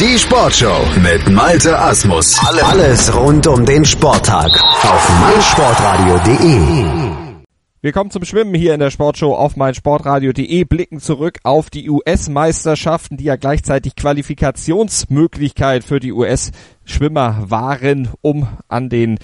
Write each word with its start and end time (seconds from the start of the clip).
Die 0.00 0.18
Sportshow 0.18 0.84
mit 1.00 1.30
Malte 1.30 1.78
Asmus. 1.78 2.36
Alles 2.64 3.14
rund 3.14 3.46
um 3.46 3.64
den 3.64 3.84
Sporttag 3.84 4.50
auf 4.82 5.20
meinsportradio.de. 5.20 7.44
Wir 7.80 7.92
kommen 7.92 8.10
zum 8.10 8.24
Schwimmen 8.24 8.54
hier 8.54 8.74
in 8.74 8.80
der 8.80 8.90
Sportshow 8.90 9.36
auf 9.36 9.54
meinsportradio.de, 9.54 10.64
blicken 10.64 10.98
zurück 10.98 11.38
auf 11.44 11.70
die 11.70 11.88
US-Meisterschaften, 11.88 13.18
die 13.18 13.24
ja 13.24 13.36
gleichzeitig 13.36 13.94
Qualifikationsmöglichkeit 13.94 15.84
für 15.84 16.00
die 16.00 16.12
US-Schwimmer 16.12 17.44
waren, 17.46 18.08
um 18.20 18.48
an 18.66 18.88
den 18.88 19.20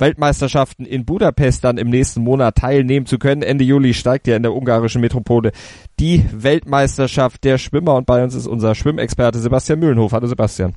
Weltmeisterschaften 0.00 0.86
in 0.86 1.04
Budapest 1.04 1.64
dann 1.64 1.78
im 1.78 1.90
nächsten 1.90 2.22
Monat 2.22 2.56
teilnehmen 2.56 3.06
zu 3.06 3.18
können. 3.18 3.42
Ende 3.42 3.64
Juli 3.64 3.94
steigt 3.94 4.26
ja 4.26 4.36
in 4.36 4.42
der 4.42 4.54
ungarischen 4.54 5.00
Metropole 5.00 5.52
die 5.98 6.24
Weltmeisterschaft 6.32 7.44
der 7.44 7.58
Schwimmer 7.58 7.94
und 7.94 8.06
bei 8.06 8.22
uns 8.22 8.34
ist 8.34 8.46
unser 8.46 8.74
Schwimmexperte 8.74 9.38
Sebastian 9.38 9.78
Mühlenhof. 9.78 10.12
Hallo 10.12 10.26
Sebastian. 10.26 10.74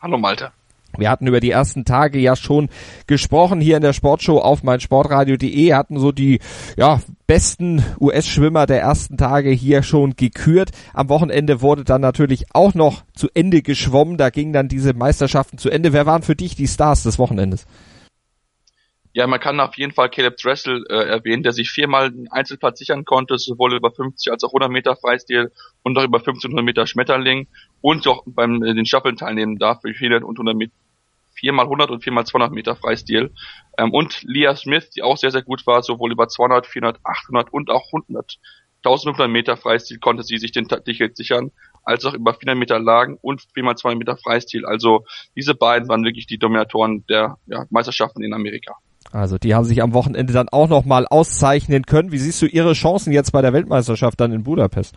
Hallo 0.00 0.18
Malte. 0.18 0.50
Wir 0.96 1.10
hatten 1.10 1.26
über 1.26 1.40
die 1.40 1.50
ersten 1.50 1.84
Tage 1.84 2.18
ja 2.18 2.36
schon 2.36 2.68
gesprochen 3.06 3.60
hier 3.60 3.76
in 3.76 3.82
der 3.82 3.92
Sportshow 3.92 4.38
auf 4.38 4.62
meinsportradio.de, 4.62 5.74
hatten 5.74 5.98
so 5.98 6.12
die 6.12 6.38
ja, 6.76 7.00
besten 7.26 7.82
US-Schwimmer 8.00 8.66
der 8.66 8.80
ersten 8.80 9.16
Tage 9.16 9.50
hier 9.50 9.82
schon 9.82 10.14
gekürt. 10.14 10.70
Am 10.92 11.08
Wochenende 11.08 11.62
wurde 11.62 11.84
dann 11.84 12.00
natürlich 12.00 12.46
auch 12.52 12.74
noch 12.74 13.02
zu 13.14 13.28
Ende 13.34 13.62
geschwommen, 13.62 14.16
da 14.16 14.30
gingen 14.30 14.52
dann 14.52 14.68
diese 14.68 14.94
Meisterschaften 14.94 15.58
zu 15.58 15.70
Ende. 15.70 15.92
Wer 15.92 16.06
waren 16.06 16.22
für 16.22 16.36
dich 16.36 16.54
die 16.54 16.68
Stars 16.68 17.02
des 17.02 17.18
Wochenendes? 17.18 17.66
Ja, 19.16 19.28
man 19.28 19.38
kann 19.38 19.60
auf 19.60 19.78
jeden 19.78 19.92
Fall 19.92 20.10
Caleb 20.10 20.38
Dressel 20.38 20.84
äh, 20.90 21.08
erwähnen, 21.08 21.44
der 21.44 21.52
sich 21.52 21.70
viermal 21.70 22.10
den 22.10 22.26
Einzelplatz 22.32 22.80
sichern 22.80 23.04
konnte, 23.04 23.38
sowohl 23.38 23.76
über 23.76 23.92
50 23.92 24.32
als 24.32 24.42
auch 24.42 24.48
100 24.48 24.72
Meter 24.72 24.96
Freistil 24.96 25.52
und 25.84 25.96
auch 25.96 26.02
über 26.02 26.18
1500 26.18 26.64
Meter 26.64 26.84
Schmetterling 26.88 27.46
und 27.80 28.08
auch 28.08 28.24
beim 28.26 28.60
äh, 28.64 28.74
den 28.74 28.86
Staffeln 28.86 29.16
teilnehmen 29.16 29.56
darf 29.56 29.82
für 29.82 29.94
400 29.94 30.24
und 30.24 30.36
100 30.36 30.56
Meter. 30.56 30.72
Viermal 31.32 31.66
100 31.66 31.90
und 31.90 32.02
viermal 32.02 32.26
200 32.26 32.50
Meter 32.50 32.74
Freistil. 32.74 33.32
Ähm, 33.78 33.92
und 33.92 34.20
Leah 34.24 34.56
Smith, 34.56 34.90
die 34.90 35.02
auch 35.02 35.16
sehr, 35.16 35.30
sehr 35.30 35.42
gut 35.42 35.64
war, 35.64 35.84
sowohl 35.84 36.10
über 36.10 36.26
200, 36.26 36.66
400, 36.66 36.98
800 37.04 37.52
und 37.52 37.70
auch 37.70 37.86
100. 37.92 38.40
1500 38.78 39.30
Meter 39.30 39.56
Freistil 39.56 40.00
konnte 40.00 40.24
sie 40.24 40.38
sich 40.38 40.50
den 40.50 40.66
Ticket 40.66 41.16
sichern, 41.16 41.52
als 41.84 42.04
auch 42.04 42.14
über 42.14 42.34
400 42.34 42.56
Meter 42.58 42.80
Lagen 42.80 43.16
und 43.22 43.42
4 43.54 43.76
200 43.76 43.96
Meter 43.96 44.16
Freistil. 44.16 44.66
Also 44.66 45.04
diese 45.36 45.54
beiden 45.54 45.88
waren 45.88 46.04
wirklich 46.04 46.26
die 46.26 46.38
Dominatoren 46.38 47.06
der 47.06 47.38
ja, 47.46 47.64
Meisterschaften 47.70 48.24
in 48.24 48.34
Amerika. 48.34 48.76
Also 49.14 49.38
die 49.38 49.54
haben 49.54 49.64
sich 49.64 49.80
am 49.80 49.94
Wochenende 49.94 50.32
dann 50.32 50.48
auch 50.48 50.68
nochmal 50.68 51.06
auszeichnen 51.06 51.84
können. 51.84 52.10
Wie 52.10 52.18
siehst 52.18 52.42
du 52.42 52.46
ihre 52.46 52.72
Chancen 52.72 53.12
jetzt 53.12 53.30
bei 53.30 53.42
der 53.42 53.52
Weltmeisterschaft 53.52 54.18
dann 54.18 54.32
in 54.32 54.42
Budapest? 54.42 54.96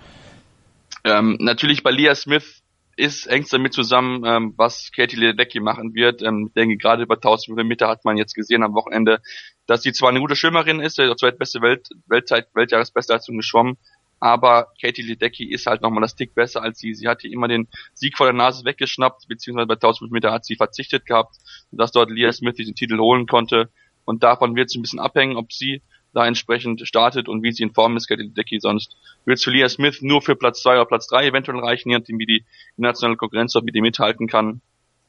Ähm, 1.03 1.37
natürlich 1.39 1.83
bei 1.83 1.91
Leah 1.91 2.15
Smith 2.15 2.63
ist 2.95 3.29
hängt 3.29 3.53
damit 3.53 3.73
zusammen, 3.73 4.23
ähm, 4.25 4.53
was 4.57 4.91
Katie 4.91 5.17
Ledecky 5.17 5.59
machen 5.59 5.93
wird. 5.93 6.23
Ähm, 6.23 6.47
ich 6.47 6.53
denke, 6.53 6.77
gerade 6.77 7.03
über 7.03 7.15
1000 7.15 7.63
Meter 7.63 7.87
hat 7.87 8.05
man 8.05 8.17
jetzt 8.17 8.33
gesehen 8.33 8.63
am 8.63 8.73
Wochenende, 8.73 9.21
dass 9.67 9.83
sie 9.83 9.91
zwar 9.91 10.09
eine 10.09 10.19
gute 10.19 10.35
Schwimmerin 10.35 10.79
ist, 10.79 10.97
der 10.97 11.15
zweitbeste 11.15 11.61
Welt, 11.61 11.87
Weltzeit, 12.07 12.47
Weltjahresbestleistung 12.55 13.37
geschwommen, 13.37 13.77
aber 14.19 14.73
Katie 14.81 15.03
Ledecky 15.03 15.51
ist 15.51 15.67
halt 15.67 15.83
nochmal 15.83 16.01
das 16.01 16.15
Tick 16.15 16.33
besser 16.33 16.63
als 16.63 16.79
sie. 16.79 16.95
Sie 16.95 17.07
hatte 17.07 17.27
immer 17.27 17.47
den 17.47 17.67
Sieg 17.93 18.17
vor 18.17 18.25
der 18.25 18.33
Nase 18.33 18.65
weggeschnappt, 18.65 19.27
beziehungsweise 19.27 19.67
bei 19.67 19.75
1000 19.75 20.11
Meter 20.11 20.31
hat 20.31 20.45
sie 20.45 20.55
verzichtet 20.55 21.05
gehabt, 21.05 21.35
dass 21.71 21.91
dort 21.91 22.09
Leah 22.09 22.33
Smith 22.33 22.55
diesen 22.55 22.73
Titel 22.73 22.97
holen 22.97 23.27
konnte. 23.27 23.69
Und 24.07 24.23
davon 24.23 24.55
wird 24.55 24.69
es 24.69 24.75
ein 24.75 24.81
bisschen 24.81 24.99
abhängen, 24.99 25.35
ob 25.35 25.51
sie 25.51 25.81
da 26.13 26.25
entsprechend 26.25 26.87
startet 26.87 27.27
und 27.27 27.43
wie 27.43 27.51
sie 27.51 27.63
in 27.63 27.73
Form 27.73 27.97
ist, 27.97 28.07
Katie 28.07 28.29
Decky. 28.29 28.59
Sonst 28.61 28.95
wird 29.25 29.37
es 29.37 29.43
für 29.43 29.51
Leah 29.51 29.67
Smith 29.67 30.01
nur 30.01 30.21
für 30.21 30.37
Platz 30.37 30.61
zwei 30.61 30.75
oder 30.75 30.85
Platz 30.85 31.07
drei 31.07 31.27
eventuell 31.27 31.59
reichen, 31.59 31.89
je 31.89 31.97
nachdem, 31.97 32.17
wie 32.17 32.25
die 32.25 32.45
nationale 32.77 33.17
Konkurrenz 33.17 33.53
mit 33.61 33.75
ihr 33.75 33.81
mithalten 33.81 34.27
kann. 34.27 34.61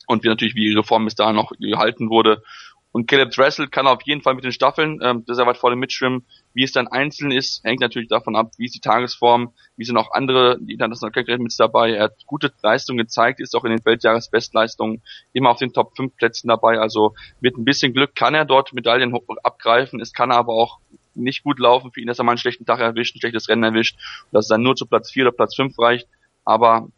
Und 0.08 0.24
wie 0.24 0.28
natürlich, 0.28 0.56
wie 0.56 0.72
ihre 0.72 0.82
Form 0.82 1.04
bis 1.04 1.14
da 1.14 1.32
noch 1.32 1.52
gehalten 1.60 2.10
wurde. 2.10 2.42
Und 2.90 3.06
Caleb 3.06 3.30
Dressel 3.30 3.68
kann 3.68 3.86
auf 3.86 4.02
jeden 4.04 4.22
Fall 4.22 4.34
mit 4.34 4.44
den 4.44 4.52
Staffeln 4.52 5.00
ähm, 5.02 5.22
sehr 5.26 5.46
weit 5.46 5.58
vorne 5.58 5.76
mitschwimmen. 5.76 6.24
Wie 6.54 6.64
es 6.64 6.72
dann 6.72 6.88
einzeln 6.88 7.30
ist, 7.30 7.62
hängt 7.62 7.80
natürlich 7.80 8.08
davon 8.08 8.34
ab, 8.34 8.52
wie 8.56 8.64
ist 8.64 8.74
die 8.74 8.80
Tagesform, 8.80 9.52
wie 9.76 9.84
sind 9.84 9.96
auch 9.96 10.10
andere, 10.12 10.58
die 10.60 10.72
internationalen 10.72 11.42
mit 11.42 11.54
dabei. 11.58 11.92
Er 11.92 12.04
hat 12.04 12.26
gute 12.26 12.52
Leistungen 12.62 12.98
gezeigt, 12.98 13.40
ist 13.40 13.54
auch 13.54 13.64
in 13.64 13.70
den 13.70 13.84
Weltjahresbestleistungen 13.84 15.02
immer 15.32 15.50
auf 15.50 15.58
den 15.58 15.72
Top 15.72 15.96
5 15.96 16.16
Plätzen 16.16 16.48
dabei. 16.48 16.78
Also 16.78 17.14
mit 17.40 17.58
ein 17.58 17.64
bisschen 17.64 17.92
Glück 17.92 18.14
kann 18.14 18.34
er 18.34 18.46
dort 18.46 18.72
Medaillen 18.72 19.14
abgreifen. 19.42 20.00
Es 20.00 20.12
kann 20.12 20.32
aber 20.32 20.54
auch 20.54 20.78
nicht 21.14 21.42
gut 21.42 21.58
laufen 21.58 21.92
für 21.92 22.00
ihn, 22.00 22.06
dass 22.06 22.18
er 22.18 22.24
mal 22.24 22.32
einen 22.32 22.38
schlechten 22.38 22.64
Tag 22.64 22.80
erwischt, 22.80 23.16
ein 23.16 23.20
schlechtes 23.20 23.48
Rennen 23.48 23.64
erwischt, 23.64 23.98
dass 24.32 24.46
es 24.46 24.48
dann 24.48 24.62
nur 24.62 24.76
zu 24.76 24.86
Platz 24.86 25.10
4 25.10 25.24
oder 25.24 25.32
Platz 25.32 25.54
5 25.56 25.78
reicht. 25.78 26.08
Aber 26.44 26.88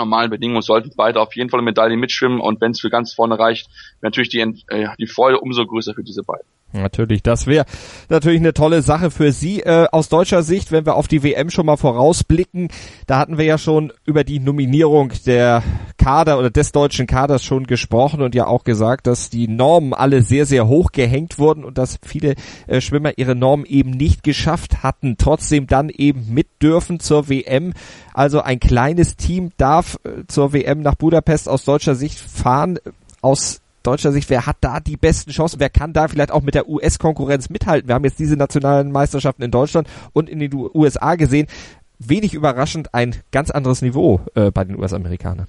normalen 0.00 0.30
Bedingungen 0.30 0.62
sollten 0.62 0.92
beide 0.96 1.20
auf 1.20 1.34
jeden 1.36 1.50
Fall 1.50 1.60
eine 1.60 1.66
Medaille 1.66 1.96
mitschwimmen 1.96 2.40
und 2.40 2.60
wenn 2.60 2.72
es 2.72 2.80
für 2.80 2.90
ganz 2.90 3.14
vorne 3.14 3.38
reicht, 3.38 3.68
natürlich 4.00 4.30
die, 4.30 4.40
äh, 4.40 4.88
die 4.98 5.06
Freude 5.06 5.40
umso 5.40 5.64
größer 5.66 5.94
für 5.94 6.02
diese 6.02 6.22
beiden. 6.22 6.46
Natürlich, 6.72 7.22
das 7.24 7.46
wäre 7.46 7.64
natürlich 8.08 8.38
eine 8.38 8.54
tolle 8.54 8.82
Sache 8.82 9.10
für 9.10 9.32
Sie. 9.32 9.60
Äh, 9.60 9.88
aus 9.90 10.08
deutscher 10.08 10.44
Sicht, 10.44 10.70
wenn 10.70 10.86
wir 10.86 10.94
auf 10.94 11.08
die 11.08 11.24
WM 11.24 11.50
schon 11.50 11.66
mal 11.66 11.76
vorausblicken, 11.76 12.68
da 13.08 13.18
hatten 13.18 13.38
wir 13.38 13.44
ja 13.44 13.58
schon 13.58 13.92
über 14.04 14.22
die 14.22 14.38
Nominierung 14.38 15.12
der 15.26 15.64
Kader 15.98 16.38
oder 16.38 16.50
des 16.50 16.70
deutschen 16.70 17.08
Kaders 17.08 17.42
schon 17.42 17.66
gesprochen 17.66 18.22
und 18.22 18.36
ja 18.36 18.46
auch 18.46 18.62
gesagt, 18.62 19.08
dass 19.08 19.30
die 19.30 19.48
Normen 19.48 19.94
alle 19.94 20.22
sehr, 20.22 20.46
sehr 20.46 20.68
hoch 20.68 20.92
gehängt 20.92 21.40
wurden 21.40 21.64
und 21.64 21.76
dass 21.76 21.98
viele 22.06 22.34
äh, 22.68 22.80
Schwimmer 22.80 23.18
ihre 23.18 23.34
Normen 23.34 23.66
eben 23.66 23.90
nicht 23.90 24.22
geschafft 24.22 24.84
hatten, 24.84 25.16
trotzdem 25.18 25.66
dann 25.66 25.88
eben 25.88 26.32
mit 26.32 26.46
dürfen 26.62 27.00
zur 27.00 27.28
WM. 27.28 27.72
Also 28.14 28.42
ein 28.42 28.60
kleines 28.60 29.16
Team 29.16 29.50
darf 29.56 29.98
äh, 30.04 30.24
zur 30.28 30.52
WM 30.52 30.82
nach 30.82 30.94
Budapest 30.94 31.48
aus 31.48 31.64
deutscher 31.64 31.96
Sicht 31.96 32.18
fahren. 32.18 32.78
Aus 33.22 33.60
deutscher 33.82 34.12
Sicht, 34.12 34.30
wer 34.30 34.46
hat 34.46 34.58
da 34.60 34.80
die 34.80 34.96
besten 34.96 35.30
Chancen? 35.30 35.60
Wer 35.60 35.70
kann 35.70 35.92
da 35.92 36.08
vielleicht 36.08 36.30
auch 36.30 36.42
mit 36.42 36.54
der 36.54 36.68
US-Konkurrenz 36.68 37.50
mithalten? 37.50 37.88
Wir 37.88 37.94
haben 37.94 38.04
jetzt 38.04 38.18
diese 38.18 38.36
nationalen 38.36 38.92
Meisterschaften 38.92 39.42
in 39.42 39.50
Deutschland 39.50 39.88
und 40.12 40.28
in 40.28 40.38
den 40.38 40.52
USA 40.54 41.14
gesehen. 41.14 41.46
Wenig 41.98 42.34
überraschend 42.34 42.94
ein 42.94 43.16
ganz 43.30 43.50
anderes 43.50 43.82
Niveau 43.82 44.20
äh, 44.34 44.50
bei 44.50 44.64
den 44.64 44.78
US-Amerikanern. 44.78 45.48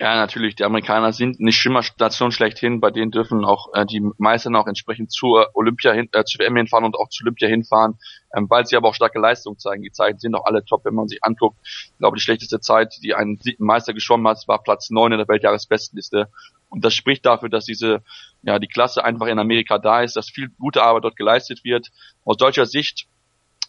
Ja, 0.00 0.14
natürlich. 0.14 0.54
Die 0.54 0.64
Amerikaner 0.64 1.12
sind 1.12 1.40
eine 1.40 1.52
Schimmerstation 1.52 2.32
schlechthin. 2.32 2.80
Bei 2.80 2.90
denen 2.90 3.10
dürfen 3.10 3.44
auch 3.44 3.74
äh, 3.74 3.84
die 3.84 4.00
Meister 4.16 4.50
auch 4.54 4.66
entsprechend 4.66 5.12
zur 5.12 5.50
Olympia 5.52 5.92
hin, 5.92 6.08
äh, 6.12 6.24
zu 6.24 6.38
WM 6.38 6.56
hinfahren 6.56 6.86
und 6.86 6.96
auch 6.96 7.10
zu 7.10 7.22
Olympia 7.22 7.48
hinfahren, 7.48 7.98
ähm, 8.34 8.48
weil 8.48 8.64
sie 8.64 8.76
aber 8.76 8.88
auch 8.88 8.94
starke 8.94 9.18
Leistung 9.18 9.58
zeigen. 9.58 9.82
Die 9.82 9.92
Zeiten 9.92 10.18
sind 10.18 10.34
auch 10.34 10.46
alle 10.46 10.64
top, 10.64 10.86
wenn 10.86 10.94
man 10.94 11.06
sich 11.06 11.22
anguckt. 11.22 11.58
Ich 11.62 11.98
glaube, 11.98 12.16
die 12.16 12.22
schlechteste 12.22 12.60
Zeit, 12.60 12.94
die 13.02 13.14
ein 13.14 13.38
Meister 13.58 13.92
geschwommen 13.92 14.26
hat, 14.26 14.42
war 14.48 14.62
Platz 14.62 14.88
neun 14.88 15.12
in 15.12 15.18
der 15.18 15.28
Weltjahresbestenliste. 15.28 16.30
Und 16.70 16.84
das 16.84 16.94
spricht 16.94 17.26
dafür, 17.26 17.48
dass 17.48 17.64
diese, 17.64 18.02
ja, 18.42 18.58
die 18.58 18.68
Klasse 18.68 19.04
einfach 19.04 19.26
in 19.26 19.38
Amerika 19.38 19.78
da 19.78 20.02
ist, 20.02 20.16
dass 20.16 20.30
viel 20.30 20.48
gute 20.58 20.82
Arbeit 20.82 21.04
dort 21.04 21.16
geleistet 21.16 21.64
wird. 21.64 21.90
Aus 22.24 22.36
deutscher 22.36 22.64
Sicht, 22.64 23.06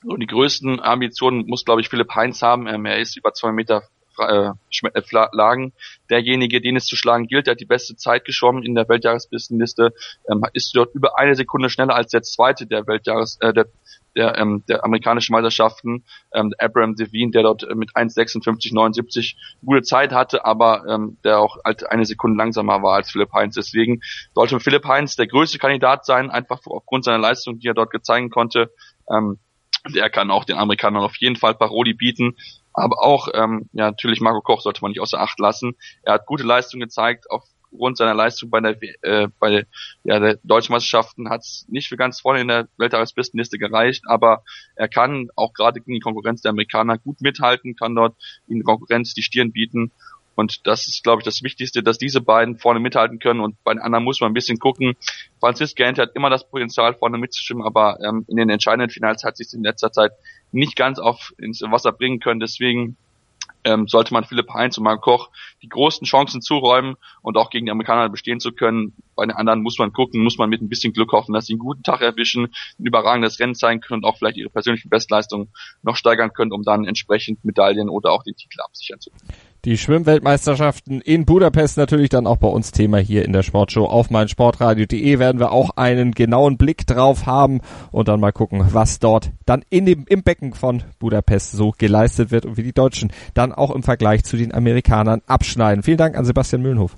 so 0.04 0.16
die 0.16 0.28
größten 0.28 0.80
Ambitionen 0.80 1.46
muss, 1.48 1.66
glaube 1.66 1.82
ich, 1.82 1.90
Philipp 1.90 2.14
Heinz 2.16 2.42
haben. 2.42 2.68
Ähm, 2.68 2.86
er 2.86 3.00
ist 3.00 3.18
über 3.18 3.34
zwei 3.34 3.52
Meter 3.52 3.84
äh, 4.20 4.52
äh 4.94 5.28
Lagen. 5.32 5.74
Derjenige, 6.10 6.62
den 6.62 6.76
es 6.76 6.86
zu 6.86 6.96
schlagen 6.96 7.28
gilt, 7.28 7.48
der 7.48 7.54
hat 7.54 7.60
die 7.60 7.66
beste 7.66 7.96
Zeit 7.96 8.26
geschwommen 8.26 8.64
in 8.64 8.76
der 8.76 8.88
Weltjahresbestenliste, 8.88 9.94
ähm, 10.30 10.44
ist 10.54 10.76
dort 10.76 10.94
über 10.96 11.18
eine 11.18 11.36
Sekunde 11.36 11.70
schneller 11.70 11.96
als 11.96 12.12
der 12.12 12.22
zweite 12.22 12.66
der 12.66 12.88
Weltjahres, 12.88 13.38
äh, 13.42 13.54
der, 13.54 13.68
der, 14.16 14.38
ähm, 14.38 14.64
der 14.68 14.84
amerikanischen 14.84 15.34
Meisterschaften, 15.34 16.04
ähm, 16.34 16.54
Abraham 16.58 16.96
Devine, 16.96 17.32
der 17.32 17.44
dort 17.44 17.66
mit 17.76 17.96
1,56,79 17.96 19.36
gute 19.64 19.84
Zeit 19.84 20.12
hatte, 20.12 20.46
aber 20.46 20.86
ähm, 20.88 21.18
der 21.24 21.40
auch 21.40 21.58
halt 21.64 21.90
eine 21.90 22.06
Sekunde 22.06 22.38
langsamer 22.38 22.84
war 22.84 22.96
als 22.96 23.12
Philipp 23.12 23.32
Heinz. 23.34 23.56
Deswegen 23.56 24.02
sollte 24.34 24.60
Philipp 24.60 24.86
Heinz 24.86 25.16
der 25.16 25.28
größte 25.28 25.60
Kandidat 25.60 26.06
sein, 26.06 26.30
einfach 26.30 26.60
aufgrund 26.66 27.06
seiner 27.06 27.20
Leistung, 27.20 27.60
die 27.60 27.68
er 27.68 27.74
dort 27.74 27.92
gezeigen 27.92 28.30
konnte. 28.30 28.72
Ähm, 29.10 29.40
der 29.90 30.10
kann 30.10 30.32
auch 30.32 30.46
den 30.46 30.58
Amerikanern 30.58 31.04
auf 31.04 31.16
jeden 31.18 31.36
Fall 31.36 31.56
Paroli 31.56 31.94
bieten. 31.94 32.36
Aber 32.74 33.04
auch, 33.04 33.28
ähm, 33.34 33.70
ja, 33.74 33.86
natürlich 33.86 34.22
Marco 34.22 34.42
Koch 34.42 34.62
sollte 34.62 34.82
man 34.82 34.92
nicht 34.92 35.02
außer 35.02 35.20
Acht 35.20 35.40
lassen. 35.40 35.76
Er 36.04 36.14
hat 36.14 36.26
gute 36.26 36.44
Leistung 36.44 36.80
gezeigt, 36.80 37.26
aufgrund 37.30 37.98
seiner 37.98 38.14
Leistung 38.14 38.50
bei 38.50 38.60
der, 38.62 38.78
äh, 39.02 39.28
bei 39.40 39.66
ja, 40.04 40.20
der 40.20 40.40
Deutschen 40.44 40.74
Meisterschaften 40.74 41.30
hat 41.30 41.42
es 41.42 41.66
nicht 41.70 41.90
für 41.90 41.98
ganz 41.98 42.22
vorne 42.22 42.42
in 42.42 42.48
der 42.48 42.68
Weltjahresbestenliste 42.78 43.58
gereicht, 43.58 44.04
aber 44.08 44.44
er 44.76 44.88
kann 44.88 45.30
auch 45.36 45.54
gerade 45.54 45.82
gegen 45.82 45.94
die 45.94 46.00
Konkurrenz 46.00 46.42
der 46.42 46.52
Amerikaner 46.52 46.98
gut 46.98 47.22
mithalten, 47.22 47.76
kann 47.76 47.96
dort 47.96 48.16
in 48.48 48.64
Konkurrenz 48.64 49.14
die 49.14 49.24
Stirn 49.24 49.52
bieten 49.52 49.92
und 50.42 50.66
das 50.66 50.88
ist, 50.88 51.04
glaube 51.04 51.22
ich, 51.22 51.26
das 51.26 51.44
Wichtigste, 51.44 51.84
dass 51.84 52.00
diese 52.00 52.20
beiden 52.20 52.58
vorne 52.58 52.80
mithalten 52.80 53.20
können. 53.20 53.40
Und 53.40 53.64
bei 53.64 53.74
den 53.74 53.82
anderen 53.82 54.04
muss 54.04 54.20
man 54.20 54.32
ein 54.32 54.34
bisschen 54.34 54.58
gucken. 54.58 54.96
Franzis 55.40 55.76
Gant 55.76 56.00
hat 56.00 56.16
immer 56.16 56.32
das 56.32 56.50
Potenzial, 56.50 56.96
vorne 56.96 57.20
mitzustimmen, 57.20 57.64
aber 57.64 58.00
ähm, 58.04 58.26
in 58.28 58.38
den 58.38 58.50
entscheidenden 58.50 58.90
Finals 58.90 59.24
hat 59.24 59.38
sich 59.38 59.54
in 59.54 59.64
letzter 59.64 59.92
Zeit 59.92 60.12
nicht 60.52 60.76
ganz 60.76 60.98
auf 60.98 61.32
ins 61.38 61.62
Wasser 61.62 61.92
bringen 61.92 62.20
können. 62.20 62.40
Deswegen 62.40 62.98
ähm, 63.64 63.88
sollte 63.88 64.14
man 64.14 64.24
Philipp 64.24 64.50
Heinz 64.52 64.80
und 64.80 64.84
Mark 64.84 65.02
Koch 65.02 65.30
die 65.62 65.70
großen 65.70 66.06
Chancen 66.08 66.42
zuräumen 66.42 66.96
und 67.22 67.38
auch 67.38 67.52
gegen 67.52 67.68
die 67.68 67.72
Amerikaner 67.72 68.10
bestehen 68.10 68.40
zu 68.40 68.52
können. 68.52 68.96
Bei 69.16 69.24
den 69.24 69.36
anderen 69.36 69.62
muss 69.62 69.78
man 69.78 69.94
gucken, 69.94 70.24
muss 70.24 70.40
man 70.40 70.50
mit 70.50 70.62
ein 70.62 70.70
bisschen 70.70 70.94
Glück 70.94 71.12
hoffen, 71.12 71.34
dass 71.34 71.46
sie 71.46 71.54
einen 71.54 71.60
guten 71.60 71.84
Tag 71.84 72.02
erwischen, 72.02 72.46
ein 72.46 72.86
überragendes 72.86 73.40
Rennen 73.40 73.54
zeigen 73.54 73.82
können 73.82 74.04
und 74.04 74.10
auch 74.10 74.18
vielleicht 74.18 74.38
ihre 74.38 74.50
persönlichen 74.50 74.90
Bestleistungen 74.90 75.50
noch 75.84 75.96
steigern 75.96 76.34
können, 76.34 76.52
um 76.52 76.64
dann 76.64 76.86
entsprechend 76.86 77.46
Medaillen 77.46 77.90
oder 77.90 78.12
auch 78.12 78.24
den 78.24 78.36
Titel 78.36 78.60
absichern 78.62 79.00
zu 79.00 79.12
können. 79.12 79.51
Die 79.64 79.78
Schwimmweltmeisterschaften 79.78 81.02
in 81.02 81.26
Budapest 81.26 81.78
natürlich 81.78 82.10
dann 82.10 82.26
auch 82.26 82.38
bei 82.38 82.48
uns 82.48 82.72
Thema 82.72 82.98
hier 82.98 83.24
in 83.24 83.32
der 83.32 83.44
Sportshow 83.44 83.86
auf 83.86 84.10
meinsportradio.de 84.10 85.20
werden 85.20 85.40
wir 85.40 85.52
auch 85.52 85.78
einen 85.78 86.14
genauen 86.14 86.58
Blick 86.58 86.88
drauf 86.88 87.28
haben 87.28 87.62
und 87.92 88.08
dann 88.08 88.20
mal 88.20 88.32
gucken, 88.32 88.66
was 88.72 88.98
dort 88.98 89.30
dann 89.46 89.64
in 89.70 89.86
dem, 89.86 90.06
im 90.10 90.24
Becken 90.24 90.56
von 90.56 90.82
Budapest 90.98 91.52
so 91.52 91.76
geleistet 91.78 92.32
wird 92.32 92.48
und 92.48 92.58
wie 92.58 92.64
die 92.64 92.74
Deutschen 92.74 93.12
dann 93.36 93.52
auch 93.52 93.70
im 93.70 93.84
Vergleich 93.84 94.24
zu 94.24 94.36
den 94.36 94.52
Amerikanern 94.52 95.22
abschneiden. 95.28 95.84
Vielen 95.84 95.98
Dank 95.98 96.18
an 96.18 96.26
Sebastian 96.26 96.64
Mühlenhof. 96.64 96.98